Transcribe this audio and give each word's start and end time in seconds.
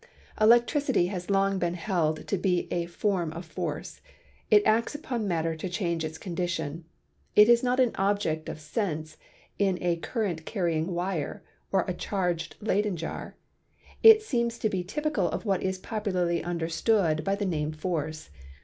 Electricity 0.39 1.05
has 1.13 1.29
long 1.29 1.59
been 1.59 1.75
held 1.75 2.25
to 2.27 2.35
be 2.35 2.67
a 2.73 2.87
form 2.87 3.31
of 3.33 3.45
force. 3.45 4.01
It 4.49 4.63
acts 4.65 4.95
upon 4.95 5.27
matter 5.27 5.55
to 5.55 5.69
change 5.69 6.03
its 6.03 6.17
condition; 6.17 6.85
it 7.35 7.47
is 7.47 7.61
not 7.61 7.79
an 7.79 7.91
object 7.93 8.49
of 8.49 8.59
sense 8.59 9.17
in 9.59 9.77
a 9.79 9.97
current 9.97 10.43
carrying 10.43 10.87
wire 10.95 11.43
or 11.71 11.85
a 11.87 11.93
charged 11.93 12.55
Leyden 12.61 12.93
14 12.93 12.93
PHYSICS 12.93 12.99
jar. 13.01 13.35
It 14.01 14.23
seems 14.23 14.57
to 14.57 14.69
be 14.69 14.83
typical 14.83 15.29
of 15.29 15.45
what 15.45 15.61
is 15.61 15.77
popularly 15.77 16.43
under 16.43 16.67
stood 16.67 17.23
by 17.23 17.35
the 17.35 17.45
name 17.45 17.71
force. 17.71 18.31